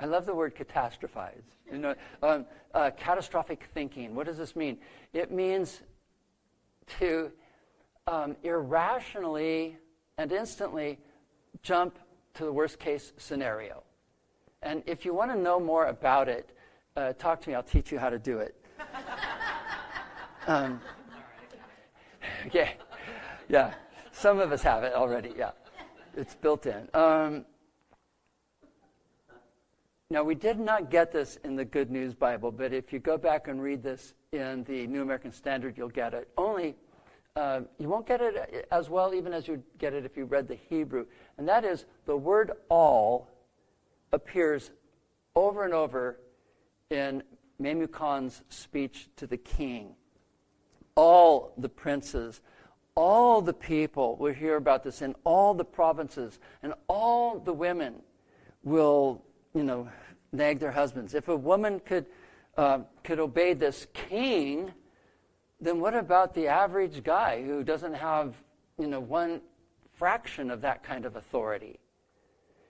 [0.00, 1.44] I love the word catastrophize.
[1.70, 2.44] You know, um,
[2.74, 4.16] uh, catastrophic thinking.
[4.16, 4.78] What does this mean?
[5.12, 5.80] It means
[6.98, 7.30] to
[8.08, 9.76] um, irrationally
[10.16, 10.98] and instantly
[11.62, 11.98] jump
[12.34, 13.84] to the worst case scenario.
[14.62, 16.50] And if you want to know more about it,
[16.96, 17.54] uh, talk to me.
[17.54, 18.56] I'll teach you how to do it.
[20.48, 20.80] Um,
[22.54, 22.70] yeah,
[23.50, 23.74] yeah.
[24.12, 25.34] Some of us have it already.
[25.36, 25.50] Yeah,
[26.16, 26.88] it's built in.
[26.94, 27.44] Um,
[30.08, 33.18] now, we did not get this in the Good News Bible, but if you go
[33.18, 36.30] back and read this in the New American Standard, you'll get it.
[36.38, 36.76] Only
[37.36, 40.48] uh, you won't get it as well, even as you get it if you read
[40.48, 41.04] the Hebrew.
[41.36, 43.28] And that is the word all
[44.12, 44.70] appears
[45.36, 46.18] over and over
[46.88, 47.22] in
[47.60, 49.94] Memucan's speech to the king
[50.98, 52.40] all the princes,
[52.96, 57.94] all the people will hear about this in all the provinces, and all the women
[58.64, 59.22] will,
[59.54, 59.88] you know,
[60.32, 61.14] nag their husbands.
[61.14, 62.06] If a woman could,
[62.56, 64.72] uh, could obey this king,
[65.60, 68.34] then what about the average guy who doesn't have,
[68.76, 69.40] you know, one
[69.94, 71.78] fraction of that kind of authority?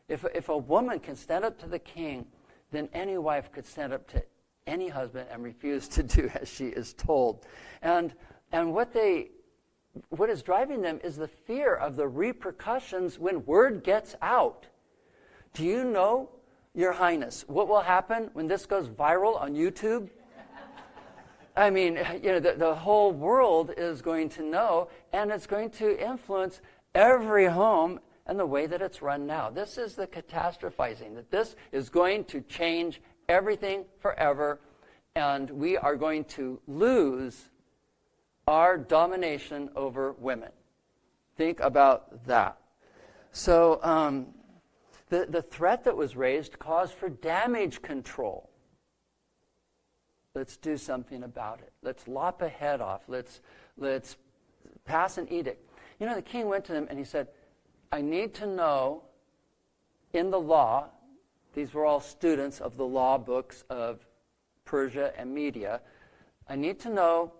[0.06, 2.26] If, if a woman can stand up to the king,
[2.72, 4.22] then any wife could stand up to
[4.68, 7.46] any husband and refuse to do as she is told.
[7.82, 8.14] And,
[8.52, 9.30] and what, they,
[10.10, 14.66] what is driving them is the fear of the repercussions when word gets out.
[15.54, 16.30] Do you know,
[16.74, 20.10] Your Highness, what will happen when this goes viral on YouTube?
[21.56, 25.70] I mean, you know, the, the whole world is going to know, and it's going
[25.70, 26.60] to influence
[26.94, 29.50] every home and the way that it's run now.
[29.50, 34.60] This is the catastrophizing, that this is going to change everything forever,
[35.14, 37.48] and we are going to lose
[38.46, 40.50] our domination over women.
[41.36, 42.58] Think about that.
[43.30, 44.28] So, um,
[45.10, 48.50] the, the threat that was raised caused for damage control.
[50.34, 51.72] Let's do something about it.
[51.82, 53.02] Let's lop a head off.
[53.08, 53.40] Let's,
[53.76, 54.16] let's
[54.84, 55.64] pass an edict.
[55.98, 57.28] You know, the king went to them and he said,
[57.90, 59.02] I need to know
[60.12, 60.88] in the law
[61.58, 64.06] these were all students of the law books of
[64.64, 65.80] Persia and Media.
[66.48, 67.32] I need to know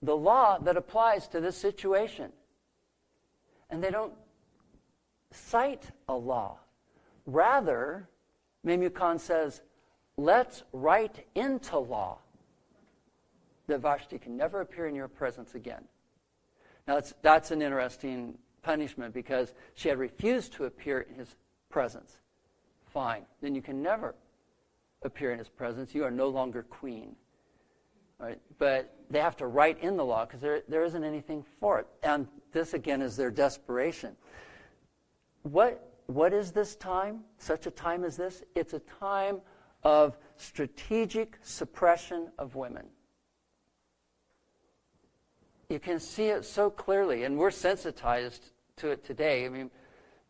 [0.00, 2.30] the law that applies to this situation.
[3.70, 4.12] And they don't
[5.32, 6.58] cite a law.
[7.26, 8.08] Rather,
[8.64, 9.60] Memucan says,
[10.16, 12.18] let's write into law
[13.66, 15.82] that Vashti can never appear in your presence again.
[16.86, 21.34] Now, that's, that's an interesting punishment because she had refused to appear in his
[21.70, 22.20] presence.
[22.94, 23.26] Fine.
[23.42, 24.14] Then you can never
[25.02, 25.94] appear in his presence.
[25.94, 27.16] You are no longer queen.
[28.18, 28.40] Right?
[28.58, 31.86] But they have to write in the law because there, there isn't anything for it.
[32.04, 34.14] And this, again, is their desperation.
[35.42, 37.24] What, what is this time?
[37.36, 38.44] Such a time as this?
[38.54, 39.40] It's a time
[39.82, 42.86] of strategic suppression of women.
[45.68, 49.44] You can see it so clearly, and we're sensitized to it today.
[49.44, 49.70] I mean,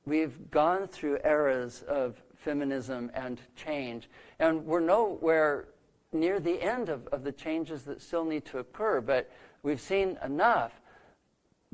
[0.07, 5.69] we've gone through eras of feminism and change, and we're nowhere
[6.13, 9.31] near the end of, of the changes that still need to occur, but
[9.63, 10.73] we've seen enough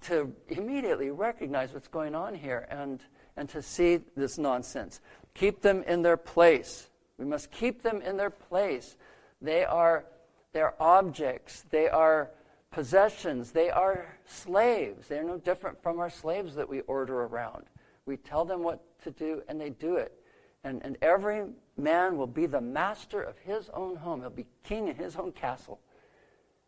[0.03, 3.01] to immediately recognize what's going on here and,
[3.37, 5.01] and to see this nonsense.
[5.35, 6.89] Keep them in their place.
[7.19, 8.97] We must keep them in their place.
[9.43, 10.05] They are
[10.53, 11.65] they're objects.
[11.71, 12.31] They are
[12.71, 13.53] possessions.
[13.53, 15.09] They are slaves.
[15.09, 17.65] They're no different from our slaves that we order around.
[18.07, 20.20] We tell them what to do, and they do it.
[20.63, 21.45] And, and every
[21.77, 24.21] man will be the master of his own home.
[24.21, 25.81] He'll be king in his own castle.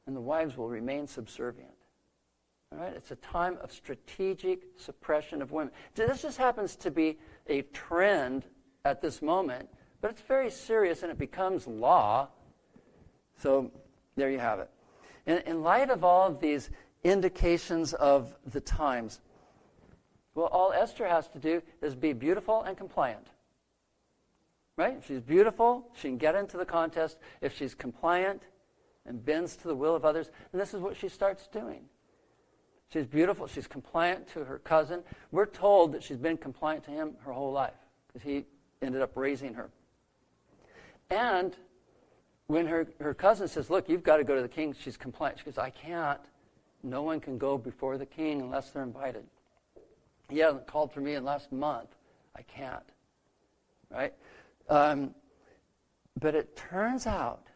[0.06, 1.74] And the wives will remain subservient.
[2.72, 2.92] All right?
[2.94, 5.72] It's a time of strategic suppression of women.
[5.94, 7.18] This just happens to be
[7.48, 8.44] a trend
[8.84, 9.68] at this moment,
[10.00, 12.28] but it's very serious and it becomes law.
[13.36, 13.70] So
[14.16, 14.70] there you have it.
[15.26, 16.70] In, in light of all of these
[17.04, 19.20] indications of the times,
[20.34, 23.26] well, all Esther has to do is be beautiful and compliant.
[24.76, 24.96] Right?
[24.98, 27.18] If she's beautiful, she can get into the contest.
[27.40, 28.42] If she's compliant
[29.04, 31.84] and bends to the will of others, and this is what she starts doing.
[32.92, 33.46] She's beautiful.
[33.46, 35.02] She's compliant to her cousin.
[35.30, 37.72] We're told that she's been compliant to him her whole life
[38.06, 38.44] because he
[38.82, 39.70] ended up raising her.
[41.10, 41.56] And
[42.48, 45.38] when her, her cousin says, Look, you've got to go to the king, she's compliant.
[45.38, 46.20] She goes, I can't.
[46.82, 49.24] No one can go before the king unless they're invited.
[50.28, 51.88] He hasn't called for me in last month.
[52.36, 52.82] I can't.
[53.90, 54.12] Right?
[54.68, 55.14] Um,
[56.20, 57.46] but it turns out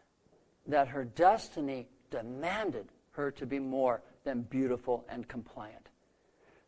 [0.67, 5.89] that her destiny demanded her to be more than beautiful and compliant.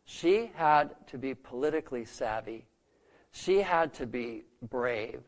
[0.06, 2.66] She had to be politically savvy.
[3.32, 5.22] She had to be brave.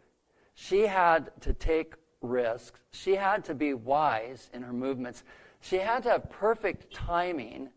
[0.55, 2.80] She had to take risks.
[2.91, 5.24] She had to be wise in her movements.
[5.59, 7.70] She had to have perfect timing.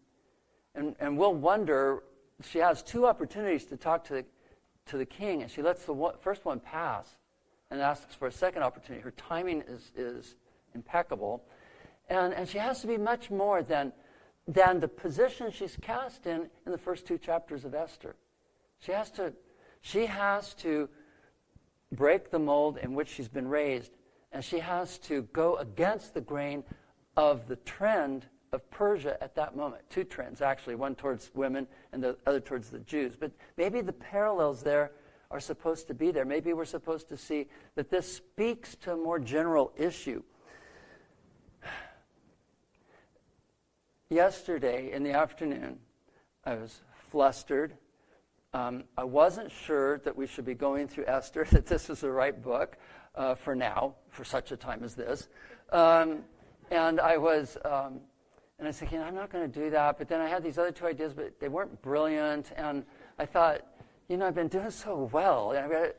[0.75, 2.05] And, and we'll wonder,
[2.43, 4.25] she has two opportunities to talk to the,
[4.87, 7.07] to the king, and she lets the one, first one pass
[7.75, 9.03] and asks for a second opportunity.
[9.03, 10.37] Her timing is, is
[10.75, 11.45] impeccable.
[12.09, 13.93] And, and she has to be much more than,
[14.47, 18.15] than the position she's cast in in the first two chapters of Esther.
[18.79, 19.33] She has to,
[19.81, 20.89] she has to
[21.93, 23.93] break the mold in which she's been raised
[24.33, 26.63] and she has to go against the grain
[27.17, 29.83] of the trend of Persia at that moment.
[29.91, 33.17] Two trends, actually, one towards women and the other towards the Jews.
[33.19, 34.93] But maybe the parallels there
[35.35, 36.25] are supposed to be there.
[36.25, 40.23] Maybe we're supposed to see that this speaks to a more general issue.
[44.09, 45.81] Yesterday in the afternoon,
[46.45, 47.75] I was flustered.
[48.53, 52.13] Um, I wasn't sure that we should be going through Esther, that this was the
[52.13, 52.77] right book
[53.17, 55.27] uh, for now, for such a time as this.
[55.73, 56.21] Um,
[56.71, 57.99] and I was, um,
[58.61, 59.99] and I was thinking, I'm not going to do that.
[59.99, 62.53] But then I had these other two ideas, but they weren't brilliant.
[62.57, 62.85] And
[63.19, 63.67] I thought,
[64.09, 65.53] you know, I've been doing so well.
[65.53, 65.93] And,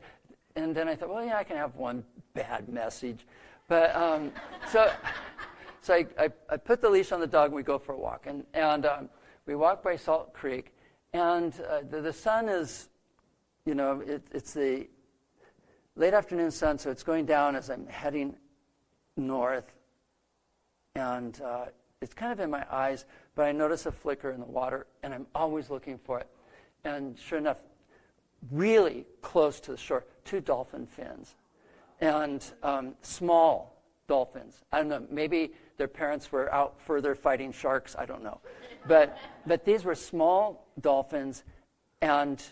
[0.54, 2.04] and then I thought, well, yeah, I can have one
[2.34, 3.26] bad message.
[3.68, 4.32] But um,
[4.70, 4.90] so,
[5.80, 7.98] so I, I, I, put the leash on the dog and we go for a
[7.98, 8.26] walk.
[8.26, 9.08] And, and um,
[9.46, 10.72] we walk by Salt Creek.
[11.12, 12.88] And uh, the, the sun is,
[13.64, 14.88] you know, it, it's the
[15.96, 18.36] late afternoon sun, so it's going down as I'm heading
[19.16, 19.72] north.
[20.94, 21.66] And uh,
[22.00, 25.14] it's kind of in my eyes, but I notice a flicker in the water, and
[25.14, 26.28] I'm always looking for it.
[26.84, 27.58] And sure enough,
[28.50, 31.34] really close to the shore, two dolphin fins.
[32.00, 34.62] And um, small dolphins.
[34.72, 38.40] I don't know, maybe their parents were out further fighting sharks, I don't know.
[38.86, 41.44] But, but these were small dolphins,
[42.00, 42.42] and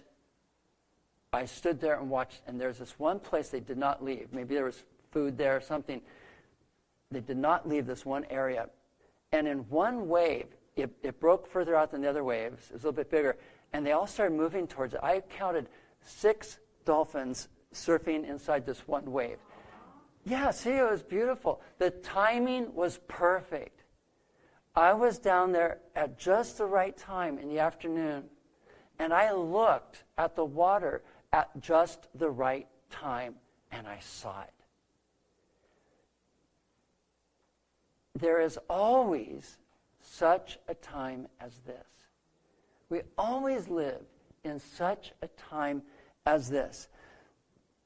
[1.33, 4.29] I stood there and watched, and there's this one place they did not leave.
[4.33, 6.01] Maybe there was food there or something.
[7.11, 8.69] They did not leave this one area.
[9.33, 12.67] And in one wave, it, it broke further out than the other waves.
[12.69, 13.37] It was a little bit bigger.
[13.75, 15.01] And they all started moving towards it.
[15.03, 15.69] I counted
[16.01, 19.39] six dolphins surfing inside this one wave.
[20.25, 21.61] Yeah, see, it was beautiful.
[21.79, 23.83] The timing was perfect.
[24.77, 28.25] I was down there at just the right time in the afternoon,
[29.01, 31.03] and I looked at the water
[31.33, 33.35] at just the right time,
[33.73, 34.55] and I saw it.
[38.21, 39.59] There is always
[40.01, 42.04] such a time as this.
[42.95, 44.03] We always live
[44.45, 45.83] in such a time
[46.27, 46.87] as this.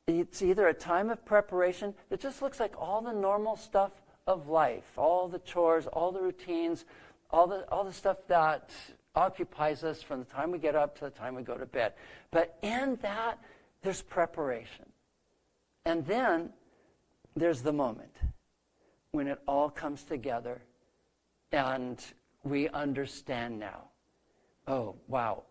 [0.06, 3.92] It's either a time of preparation that just looks like all the normal stuff
[4.26, 6.84] of life, all the chores, all the routines,
[7.30, 8.70] all the, all the stuff that
[9.14, 11.94] occupies us from the time we get up to the time we go to bed.
[12.30, 13.38] But in that,
[13.80, 14.84] there's preparation.
[15.86, 16.50] And then
[17.34, 18.14] there's the moment
[19.12, 20.60] when it all comes together
[21.50, 21.98] and
[22.44, 23.84] we understand now.
[24.68, 25.44] Oh, wow.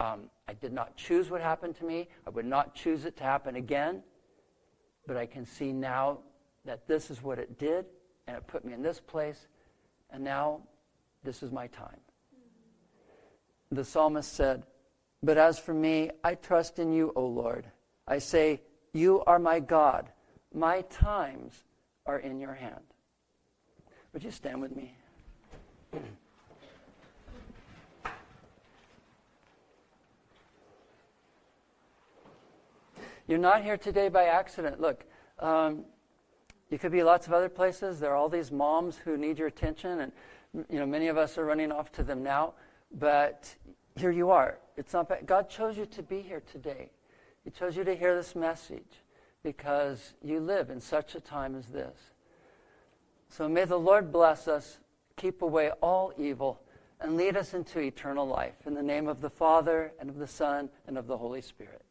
[0.00, 2.08] Um, I did not choose what happened to me.
[2.26, 4.02] I would not choose it to happen again.
[5.06, 6.18] But I can see now
[6.64, 7.86] that this is what it did,
[8.26, 9.46] and it put me in this place,
[10.10, 10.62] and now
[11.22, 12.00] this is my time.
[13.70, 14.64] The psalmist said,
[15.22, 17.66] But as for me, I trust in you, O Lord.
[18.08, 18.62] I say,
[18.92, 20.10] You are my God.
[20.52, 21.64] My times
[22.04, 22.82] are in your hand.
[24.12, 24.96] Would you stand with me?
[33.28, 34.80] You're not here today by accident.
[34.80, 35.04] Look,
[35.40, 35.84] um,
[36.70, 37.98] you could be lots of other places.
[37.98, 40.12] There are all these moms who need your attention, and
[40.70, 42.54] you know many of us are running off to them now.
[42.92, 43.52] But
[43.96, 44.58] here you are.
[44.76, 45.26] It's not bad.
[45.26, 46.90] God chose you to be here today.
[47.42, 49.02] He chose you to hear this message
[49.42, 51.98] because you live in such a time as this.
[53.28, 54.78] So may the Lord bless us,
[55.16, 56.60] keep away all evil,
[57.00, 58.54] and lead us into eternal life.
[58.66, 61.85] In the name of the Father, and of the Son, and of the Holy Spirit.